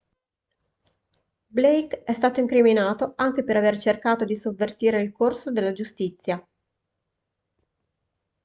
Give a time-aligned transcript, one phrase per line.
[1.45, 6.43] blake è stato incriminato anche per aver cercato di sovvertire il corso della giustizia